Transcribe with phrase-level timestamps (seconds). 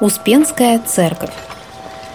[0.00, 1.32] Успенская церковь.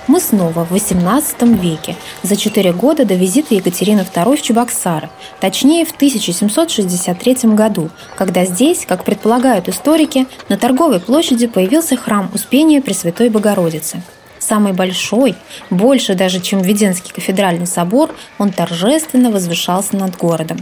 [0.07, 5.09] Мы снова в XVIII веке, за четыре года до визита Екатерины II в Чебоксары,
[5.41, 12.81] точнее в 1763 году, когда здесь, как предполагают историки, на торговой площади появился храм Успения
[12.81, 14.01] Пресвятой Богородицы.
[14.39, 15.35] Самый большой,
[15.69, 20.59] больше даже, чем Введенский кафедральный собор, он торжественно возвышался над городом.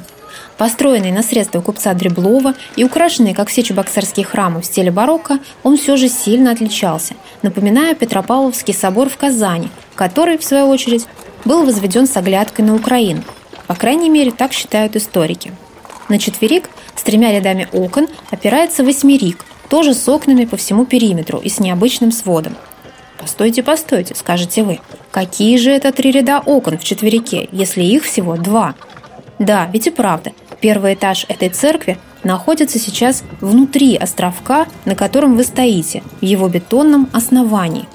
[0.57, 5.77] Построенный на средства купца Дреблова и украшенный, как все чебоксарские храмы в стиле барокко, он
[5.77, 11.07] все же сильно отличался, напоминая Петропавловский собор в Казани, который, в свою очередь,
[11.45, 13.23] был возведен с оглядкой на Украину.
[13.67, 15.51] По крайней мере, так считают историки.
[16.09, 21.49] На четверик с тремя рядами окон опирается восьмерик, тоже с окнами по всему периметру и
[21.49, 22.55] с необычным сводом.
[23.17, 24.79] «Постойте, постойте»,– скажете вы.
[25.11, 28.75] «Какие же это три ряда окон в четверике, если их всего два?»
[29.41, 35.43] Да, ведь и правда, первый этаж этой церкви находится сейчас внутри островка, на котором вы
[35.43, 37.87] стоите, в его бетонном основании.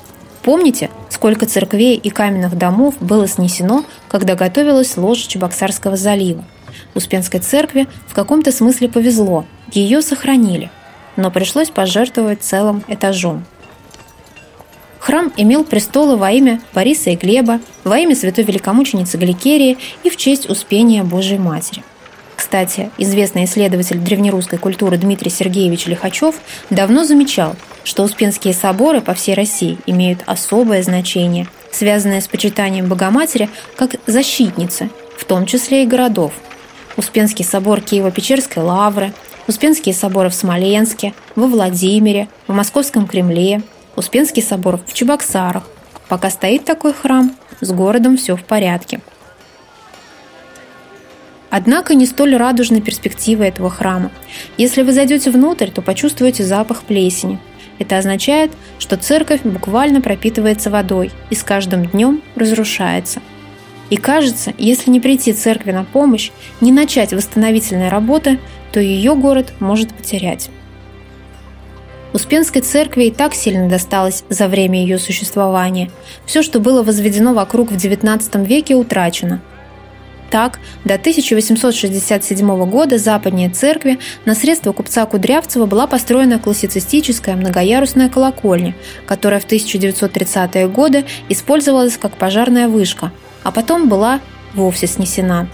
[0.42, 6.44] Помните, сколько церквей и каменных домов было снесено, когда готовилась ложь Чебоксарского залива?
[6.96, 10.72] Успенской церкви в каком-то смысле повезло, ее сохранили,
[11.14, 13.44] но пришлось пожертвовать целым этажом–
[15.06, 20.16] Храм имел престолы во имя Бориса и Глеба, во имя святой великомученицы Гликерии и в
[20.16, 21.84] честь Успения Божией Матери.
[22.34, 26.34] Кстати, известный исследователь древнерусской культуры Дмитрий Сергеевич Лихачев
[26.70, 27.54] давно замечал,
[27.84, 34.90] что Успенские соборы по всей России имеют особое значение, связанное с почитанием Богоматери как защитницы,
[35.16, 36.32] в том числе и городов.
[36.96, 39.12] Успенский собор Киево-Печерской лавры,
[39.46, 43.62] Успенские соборы в Смоленске, во Владимире, в Московском Кремле–
[43.96, 45.64] Успенский собор в Чебоксарах.
[46.08, 49.00] Пока стоит такой храм, с городом все в порядке.
[51.48, 54.10] Однако не столь радужны перспективы этого храма.
[54.58, 57.38] Если вы зайдете внутрь, то почувствуете запах плесени.
[57.78, 63.22] Это означает, что церковь буквально пропитывается водой и с каждым днем разрушается.
[63.88, 66.30] И кажется, если не прийти церкви на помощь,
[66.60, 68.38] не начать восстановительные работы,
[68.72, 70.50] то ее город может потерять.
[72.16, 75.90] Успенской церкви и так сильно досталось за время ее существования.
[76.24, 79.42] Все, что было возведено вокруг в XIX веке, утрачено.
[80.30, 88.74] Так, до 1867 года западнее церкви на средства купца Кудрявцева была построена классицистическая многоярусная колокольня,
[89.04, 93.12] которая в 1930-е годы использовалась как пожарная вышка,
[93.42, 94.20] а потом была
[94.54, 95.48] вовсе снесена.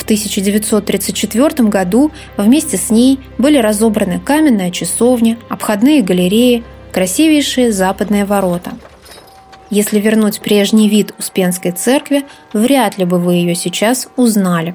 [0.00, 8.72] В 1934 году вместе с ней были разобраны каменная часовня, обходные галереи, красивейшие западные ворота.
[9.68, 12.24] Если вернуть прежний вид Успенской церкви,
[12.54, 14.74] вряд ли бы вы ее сейчас узнали.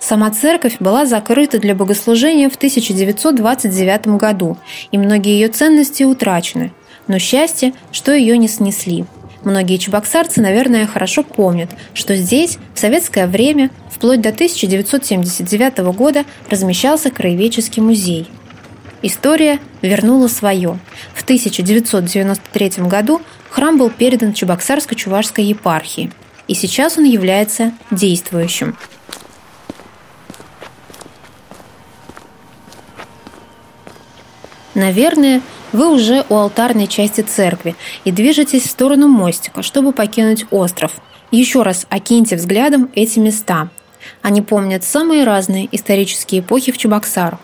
[0.00, 4.58] Сама церковь была закрыта для богослужения в 1929 году,
[4.90, 6.72] и многие ее ценности утрачены.
[7.06, 9.04] Но счастье, что ее не снесли–
[9.44, 17.10] Многие чебоксарцы, наверное, хорошо помнят, что здесь в советское время, вплоть до 1979 года, размещался
[17.10, 18.28] краеведческий музей.
[19.02, 20.78] История вернула свое.
[21.14, 23.20] В 1993 году
[23.50, 26.10] храм был передан Чебоксарско-Чувашской епархии,
[26.48, 28.76] и сейчас он является действующим.
[34.74, 35.40] Наверное,
[35.76, 40.92] вы уже у алтарной части церкви и движетесь в сторону мостика, чтобы покинуть остров.
[41.30, 43.68] Еще раз окиньте взглядом эти места.
[44.22, 47.38] Они помнят самые разные исторические эпохи в Чебоксарах.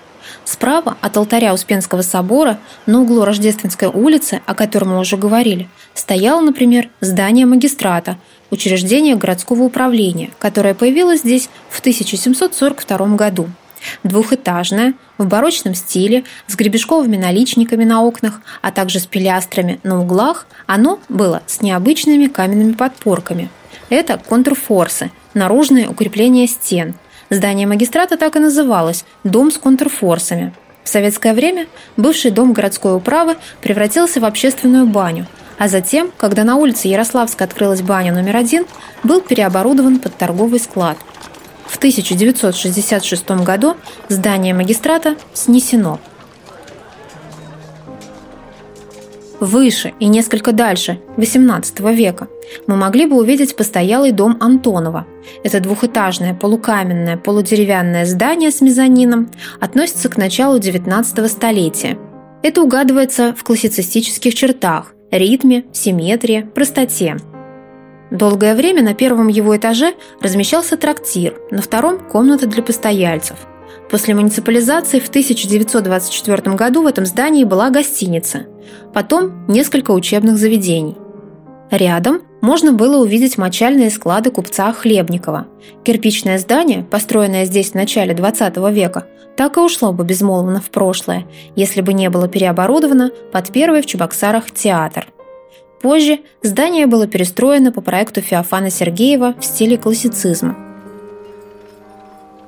[0.46, 6.40] Справа от алтаря Успенского собора на углу Рождественской улицы, о котором мы уже говорили, стояло,
[6.40, 8.16] например, здание магистрата,
[8.50, 13.48] учреждение городского управления, которое появилось здесь в 1742 году–
[14.02, 20.46] Двухэтажное, в барочном стиле, с гребешковыми наличниками на окнах, а также с пилястрами на углах,
[20.66, 23.48] оно было с необычными каменными подпорками.
[23.90, 26.94] Это контрфорсы, наружные укрепления стен.
[27.30, 30.52] Здание магистрата так и называлось– «Дом с контрфорсами».
[30.84, 35.26] В советское время бывший дом городской управы превратился в общественную баню,
[35.58, 38.66] а затем, когда на улице Ярославска открылась баня номер один,
[39.04, 40.98] был переоборудован под торговый склад–
[41.72, 43.76] в 1966 году
[44.08, 45.98] здание магистрата снесено.
[49.40, 52.28] Выше и несколько дальше, XVIII века,
[52.66, 55.06] мы могли бы увидеть постоялый дом Антонова.
[55.42, 61.98] Это двухэтажное полукаменное полудеревянное здание с мезонином относится к началу XIX столетия.
[62.42, 67.16] Это угадывается в классицистических чертах– ритме, симметрии, простоте–
[68.12, 73.38] Долгое время на первом его этаже размещался трактир, на втором– комната для постояльцев.
[73.90, 78.46] После муниципализации в 1924 году в этом здании была гостиница.
[78.92, 80.98] Потом несколько учебных заведений.
[81.70, 85.46] Рядом можно было увидеть мочальные склады купца Хлебникова.
[85.82, 89.06] Кирпичное здание, построенное здесь в начале 20 века,
[89.38, 91.24] так и ушло бы безмолвно в прошлое,
[91.56, 95.06] если бы не было переоборудовано под первый в Чебоксарах театр.
[95.82, 100.56] Позже здание было перестроено по проекту Феофана Сергеева в стиле классицизма.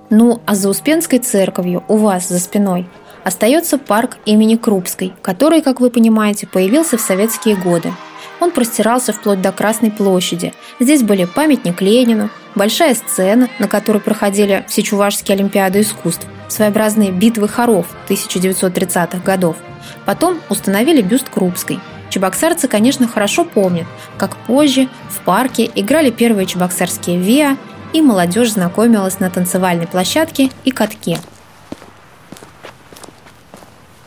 [0.09, 2.87] Ну, а за Успенской церковью у вас за спиной
[3.25, 7.93] остается парк имени Крупской, который, как вы понимаете, появился в советские годы.
[8.39, 10.53] Он простирался вплоть до Красной площади.
[10.79, 17.49] Здесь были памятник Ленину, большая сцена, на которой проходили все чувашские олимпиады искусств, своеобразные битвы
[17.49, 19.57] хоров 1930-х годов.
[20.05, 21.81] Потом установили бюст Крупской.
[22.15, 23.89] Чебоксарцы, конечно, хорошо помнят,
[24.19, 27.57] как позже в парке играли первые чебоксарские ВИА,
[27.93, 31.19] и молодежь знакомилась на танцевальной площадке и катке.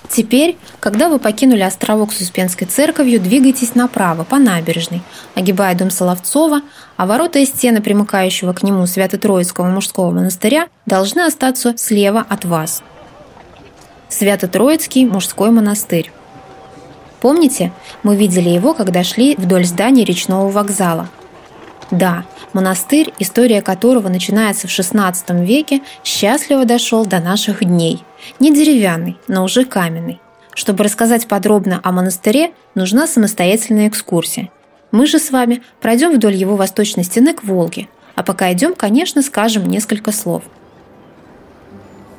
[0.09, 5.01] Теперь, когда вы покинули островок с Успенской церковью, двигайтесь направо, по набережной,
[5.35, 6.61] огибая дом Соловцова,
[6.95, 12.83] а ворота и стены, примыкающего к нему Свято-Троицкого мужского монастыря, должны остаться слева от вас.
[14.07, 16.09] Свято-Троицкий мужской монастырь.
[17.27, 21.09] Помните, мы видели его, когда шли вдоль здания речного вокзала.
[21.91, 28.01] Да, монастырь, история которого начинается в XVI веке, счастливо дошел до наших дней.
[28.39, 30.21] Не деревянный, но уже каменный.
[30.53, 34.49] Чтобы рассказать подробно о монастыре, нужна самостоятельная экскурсия.
[34.91, 39.21] Мы же с вами пройдем вдоль его восточной стены к Волге, а пока идем, конечно,
[39.21, 40.43] скажем несколько слов–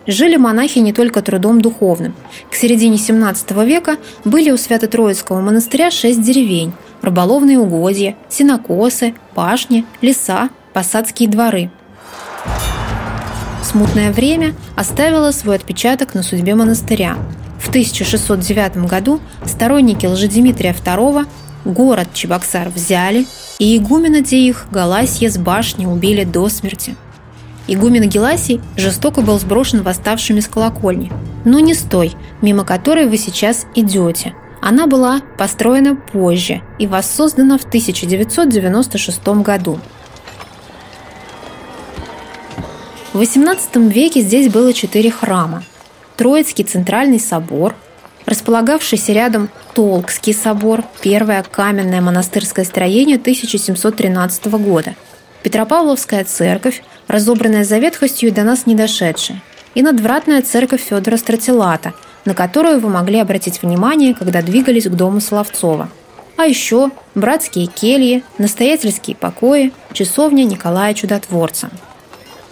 [0.09, 2.15] жили монахи не только трудом духовным.
[2.51, 6.73] К середине XVII века были у Свято-Троицкого монастыря шесть деревень–
[7.03, 11.71] рыболовные угодья, сенокосы, пашни, леса, посадские дворы.
[13.63, 17.17] Смутное время оставило свой отпечаток на судьбе монастыря.
[17.61, 21.27] В 1609 году сторонники Лжедимитрия II
[21.67, 23.27] город Чебоксар взяли,
[23.59, 26.97] и игумена де их Галасье с башни убили до смерти–
[27.69, 31.13] Игумен Геласий жестоко был сброшен восставшими с колокольни.
[31.45, 34.35] Но не с той, мимо которой вы сейчас идете.
[34.61, 39.79] Она была построена позже и воссоздана в 1996 году.
[43.13, 45.63] В XVIII веке здесь было четыре храма.
[46.17, 47.75] Троицкий центральный собор,
[48.27, 54.95] располагавшийся рядом Толкский собор, первое каменное монастырское строение 1713 года,
[55.43, 59.41] Петропавловская церковь, разобранная за ветхостью и до нас не дошедшая,
[59.75, 61.95] и надвратная церковь Федора Стратилата,
[62.25, 65.89] на которую вы могли обратить внимание, когда двигались к дому Соловцова.
[66.37, 71.71] А еще братские кельи, настоятельские покои, часовня Николая Чудотворца.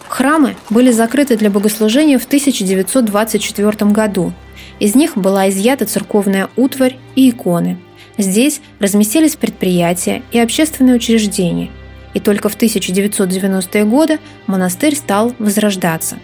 [0.08, 4.32] Храмы были закрыты для богослужения в 1924 году.
[4.78, 7.78] Из них была изъята церковная утварь и иконы.
[8.18, 11.70] Здесь разместились предприятия и общественные учреждения–
[12.16, 16.16] и только в 1990-е годы монастырь стал возрождаться.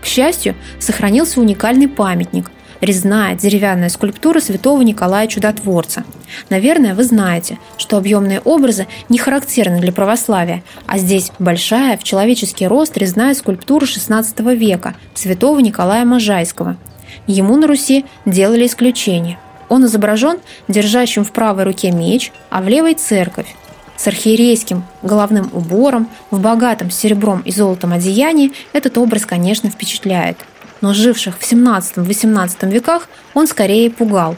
[0.00, 6.04] К счастью, сохранился уникальный памятник– резная деревянная скульптура святого Николая Чудотворца.
[6.48, 12.66] Наверное, вы знаете, что объемные образы не характерны для православия, а здесь большая в человеческий
[12.66, 16.78] рост резная скульптура XVI века святого Николая Можайского.
[17.26, 19.38] Ему на Руси делали исключение.
[19.68, 23.54] Он изображен держащим в правой руке меч, а в левой– церковь.
[23.96, 30.38] С архиерейским головным убором, в богатом серебром и золотом одеянии этот образ, конечно, впечатляет.
[30.80, 34.36] Но живших в 17-18 веках он скорее пугал.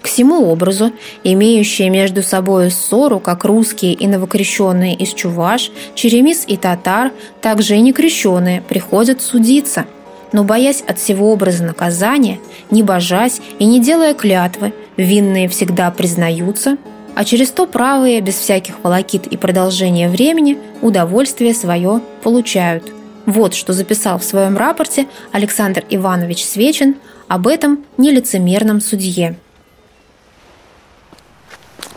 [0.00, 0.92] К всему образу,
[1.24, 7.12] имеющие между собой ссору, как русские и новокрещенные из Чуваш, черемис и татар,
[7.42, 9.86] также и некрещенные, приходят судиться–
[10.32, 16.76] но боясь от всего образа наказания, не божась и не делая клятвы, винные всегда признаются,
[17.14, 22.92] а через то правые, без всяких волокит и продолжения времени, удовольствие свое получают.
[23.26, 29.36] Вот что записал в своем рапорте Александр Иванович Свечин об этом нелицемерном судье.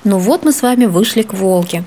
[0.04, 1.84] Ну вот мы с вами вышли к Волге.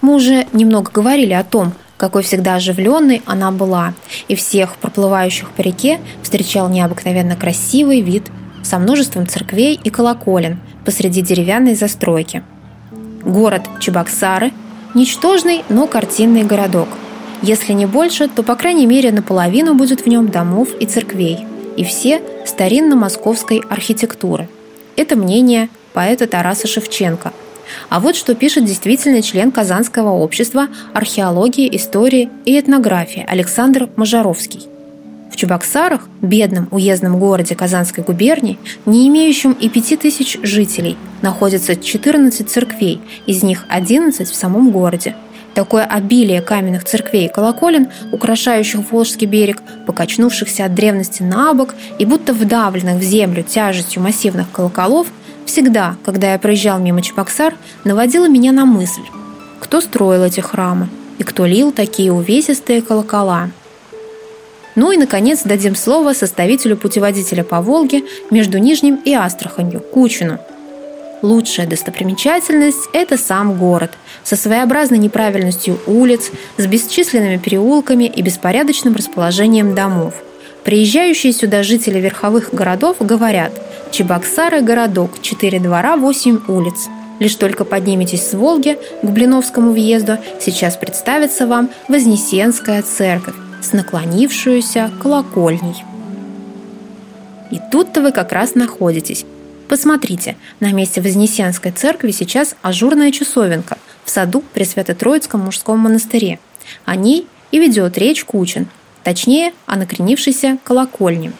[0.00, 3.94] Мы уже немного говорили о том, какой всегда оживленной она была,
[4.28, 8.24] и всех проплывающих по реке встречал необыкновенно красивый вид
[8.62, 12.42] со множеством церквей и колоколен посреди деревянной застройки.
[13.24, 14.52] Город Чебоксары–
[14.94, 16.88] ничтожный, но картинный городок.
[17.42, 21.84] Если не больше, то, по крайней мере, наполовину будет в нем домов и церквей, и
[21.84, 24.48] все старинно-московской архитектуры.
[24.96, 27.32] Это мнение поэта Тараса Шевченко–
[27.88, 34.66] а вот что пишет действительный член Казанского общества археологии, истории и этнографии Александр Мажаровский.
[35.30, 42.48] В Чебоксарах, бедном уездном городе Казанской губернии, не имеющем и пяти тысяч жителей, находится 14
[42.48, 45.14] церквей, из них 11 в самом городе.
[45.54, 52.04] Такое обилие каменных церквей и колоколен, украшающих Волжский берег, покачнувшихся от древности на бок и
[52.04, 55.06] будто вдавленных в землю тяжестью массивных колоколов,
[55.46, 59.02] всегда, когда я проезжал мимо Чебоксар, наводило меня на мысль,
[59.60, 60.88] кто строил эти храмы
[61.18, 63.50] и кто лил такие увесистые колокола.
[64.74, 70.38] Ну и, наконец, дадим слово составителю путеводителя по Волге между Нижним и Астраханью, Кучину.
[71.22, 79.74] Лучшая достопримечательность– это сам город, со своеобразной неправильностью улиц, с бесчисленными переулками и беспорядочным расположением
[79.74, 80.12] домов.
[80.66, 83.52] Приезжающие сюда жители верховых городов говорят
[83.92, 86.88] «Чебоксары– городок, четыре двора, восемь улиц».
[87.20, 94.90] Лишь только подниметесь с Волги к Блиновскому въезду, сейчас представится вам Вознесенская церковь с наклонившуюся
[95.00, 95.84] колокольней.
[97.52, 99.24] И тут-то вы как раз находитесь.
[99.68, 106.40] Посмотрите, на месте Вознесенской церкви сейчас ажурная часовенка в саду при Свято-Троицком мужском монастыре.
[106.84, 108.66] О ней и ведет речь Кучин,
[109.06, 111.32] точнее, о накренившейся колокольне.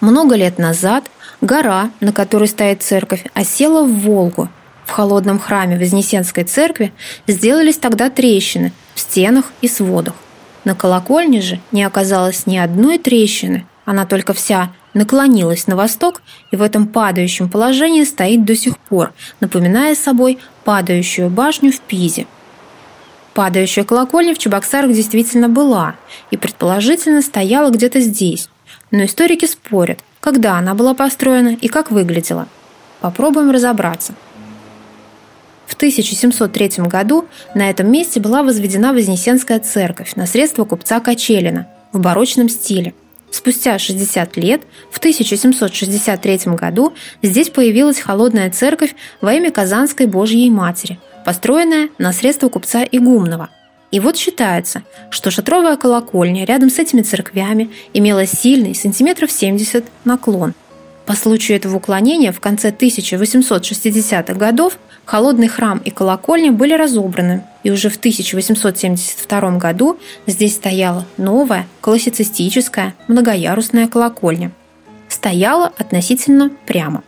[0.00, 1.04] Много лет назад
[1.40, 4.48] гора, на которой стоит церковь, осела в Волгу–
[4.90, 6.92] в холодном храме Вознесенской церкви
[7.28, 10.14] сделались тогда трещины в стенах и сводах.
[10.64, 16.56] На колокольне же не оказалось ни одной трещины, она только вся наклонилась на восток и
[16.56, 22.26] в этом падающем положении стоит до сих пор, напоминая собой падающую башню в Пизе.
[23.34, 25.96] Падающая колокольня в Чебоксарах действительно была
[26.30, 28.48] и предположительно стояла где-то здесь,
[28.90, 32.48] но историки спорят, когда она была построена и как выглядела.
[33.00, 34.14] Попробуем разобраться–
[35.70, 42.00] в 1703 году на этом месте была возведена Вознесенская церковь на средства купца Качелина в
[42.00, 42.92] барочном стиле.
[43.30, 50.98] Спустя 60 лет, в 1763 году, здесь появилась холодная церковь во имя Казанской Божьей Матери,
[51.24, 53.50] построенная на средства купца Игумнова.
[53.90, 60.54] И вот считается, что шатровая колокольня рядом с этими церквями имела сильный, сантиметров 70, наклон.
[61.06, 64.78] По случаю этого уклонения в конце 1860-х годов
[65.10, 69.98] Холодный храм и колокольня были разобраны, и уже в 1872 году
[70.28, 74.52] здесь стояла новая классицистическая многоярусная колокольня.
[75.08, 77.02] Стояла относительно прямо.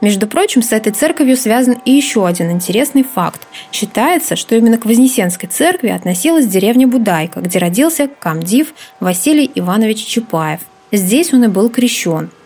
[0.00, 3.40] Между прочим, с этой церковью связан и еще один интересный факт.
[3.72, 10.60] Считается, что именно к Вознесенской церкви относилась деревня Будайка, где родился комдив Василий Иванович Чапаев.
[10.92, 12.30] Здесь он и был крещен–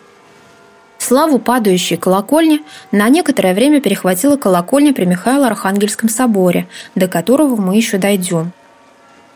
[1.03, 7.99] Славу падающей колокольни на некоторое время перехватила колокольня при Михаило-Архангельском соборе, до которого мы еще
[7.99, 8.53] дойдем.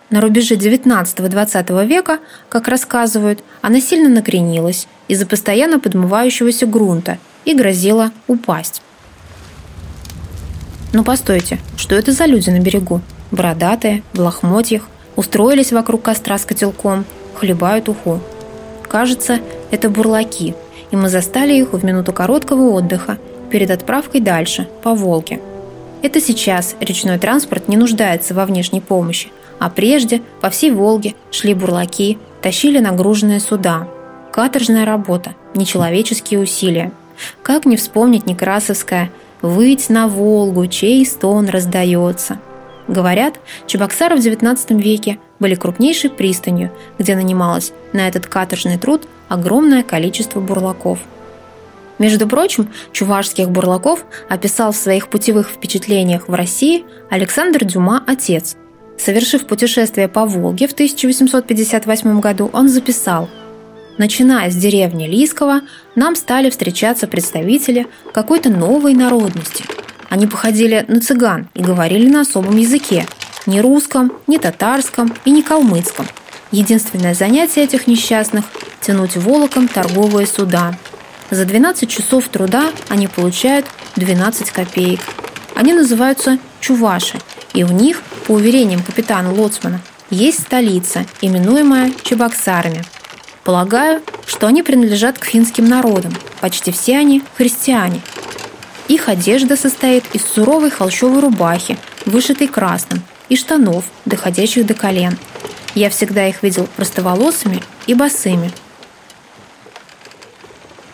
[0.08, 8.10] На рубеже XIX-XX века, как рассказывают, она сильно накренилась из-за постоянно подмывающегося грунта и грозила
[8.28, 8.82] упасть.
[10.92, 13.00] Но постойте, что это за люди на берегу?
[13.30, 14.82] Бородатые, в лохмотьях,
[15.16, 18.20] устроились вокруг костра с котелком, хлебают уху.
[18.86, 20.54] Кажется, это бурлаки–
[20.90, 23.18] и мы застали их в минуту короткого отдыха
[23.50, 25.40] перед отправкой дальше, по Волге.
[26.02, 31.54] Это сейчас речной транспорт не нуждается во внешней помощи, а прежде по всей Волге шли
[31.54, 33.88] бурлаки, тащили нагруженные суда.
[34.32, 36.92] Каторжная работа, нечеловеческие усилия.
[37.42, 39.10] Как не вспомнить Некрасовское
[39.42, 42.38] «Выть на Волгу, чей стон раздается».
[42.88, 49.82] Говорят, Чебоксары в XIX веке были крупнейшей пристанью, где нанималось на этот каторжный труд огромное
[49.82, 51.00] количество бурлаков.
[51.98, 58.56] Между прочим, чувашских бурлаков описал в своих путевых впечатлениях в России Александр Дюма «Отец».
[58.98, 63.28] Совершив путешествие по Волге в 1858 году, он записал
[63.98, 65.62] Начиная с деревни Лискова,
[65.94, 69.64] нам стали встречаться представители какой-то новой народности.
[70.10, 73.06] Они походили на цыган и говорили на особом языке,
[73.46, 76.06] ни русском, ни татарском и ни калмыцком.
[76.52, 78.44] Единственное занятие этих несчастных–
[78.82, 80.76] тянуть волоком торговые суда.
[81.30, 85.00] За 12 часов труда они получают 12 копеек.
[85.54, 87.18] Они называются чуваши,
[87.54, 92.84] и у них, по уверениям капитана Лоцмана, есть столица, именуемая Чебоксарами.
[93.46, 96.12] Полагаю, что они принадлежат к финским народам.
[96.40, 98.00] Почти все они христиане.
[98.88, 105.16] Их одежда состоит из суровой холщовой рубахи, вышитой красным, и штанов, доходящих до колен.
[105.76, 108.50] Я всегда их видел простоволосыми и босыми.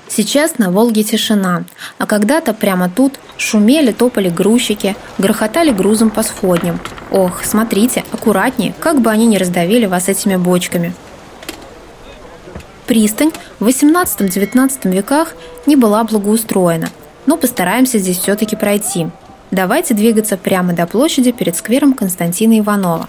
[0.09, 1.64] Сейчас на Волге тишина,
[1.97, 6.78] а когда-то прямо тут шумели, топали грузчики, грохотали грузом по сходням.
[7.11, 10.92] Ох, смотрите, аккуратнее, как бы они не раздавили вас этими бочками.
[12.86, 15.34] Пристань в 18-19 веках
[15.66, 16.88] не была благоустроена,
[17.26, 19.08] но постараемся здесь все-таки пройти.
[19.50, 23.08] Давайте двигаться прямо до площади перед сквером Константина Иванова.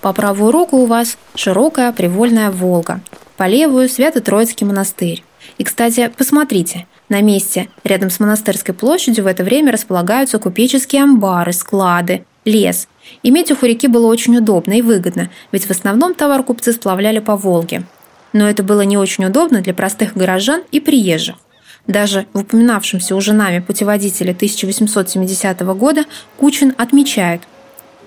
[0.00, 3.00] По правую руку у вас широкая привольная Волга,
[3.36, 5.24] по левую– Свято-Троицкий монастырь.
[5.58, 11.52] И, кстати, посмотрите, на месте рядом с монастырской площадью в это время располагаются купеческие амбары,
[11.52, 12.88] склады, лес.
[13.22, 17.18] Иметь их у реки было очень удобно и выгодно, ведь в основном товар купцы сплавляли
[17.18, 17.84] по Волге.
[18.32, 21.36] Но это было не очень удобно для простых горожан и приезжих.
[21.86, 26.04] Даже в упоминавшемся уже нами путеводителе 1870 года
[26.36, 27.42] Кучин отмечает–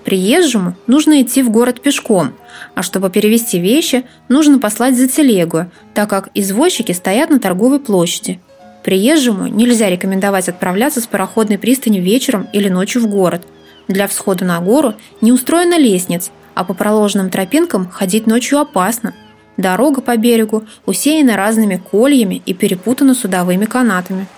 [0.07, 2.31] Приезжему нужно идти в город пешком,
[2.75, 8.39] а чтобы перевести вещи, нужно послать за телегу, так как извозчики стоят на торговой площади.
[8.85, 13.45] Приезжему нельзя рекомендовать отправляться с пароходной пристани вечером или ночью в город.
[13.87, 19.13] Для всхода на гору не устроена лестниц, а по проложенным тропинкам ходить ночью опасно.
[19.57, 24.27] Дорога по берегу усеяна разными кольями и перепутана судовыми канатами–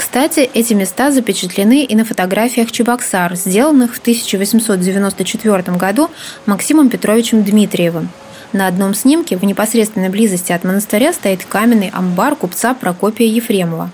[0.00, 6.10] кстати, эти места запечатлены и на фотографиях Чебоксар, сделанных в 1894 году
[6.46, 8.08] Максимом Петровичем Дмитриевым.
[8.54, 13.90] На одном снимке в непосредственной близости от монастыря стоит каменный амбар купца Прокопия Ефремова.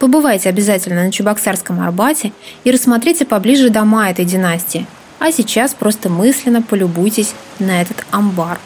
[0.00, 2.32] Побывайте обязательно на Чебоксарском Арбате
[2.64, 4.86] и рассмотрите поближе дома этой династии.
[5.18, 8.58] А сейчас просто мысленно полюбуйтесь на этот амбар.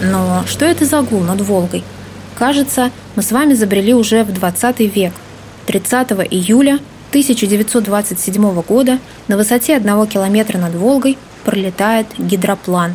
[0.00, 1.82] Но что это за гул над Волгой?
[2.38, 5.12] Кажется, мы с вами забрели уже в 20 век.
[5.66, 6.78] 30 июля
[7.10, 12.94] 1927 года на высоте одного километра над Волгой пролетает гидроплан.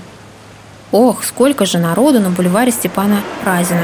[0.92, 3.84] Ох, сколько же народу на бульваре Степана Разина.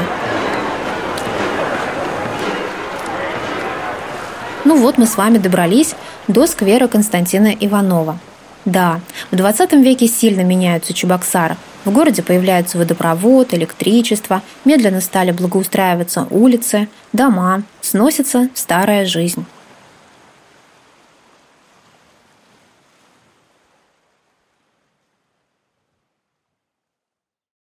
[4.64, 5.94] Ну вот мы с вами добрались
[6.28, 8.18] до сквера Константина Иванова.
[8.64, 16.26] Да, в 20 веке сильно меняются Чебоксары– в городе появляются водопровод, электричество, медленно стали благоустраиваться
[16.30, 19.44] улицы, дома, сносится старая жизнь.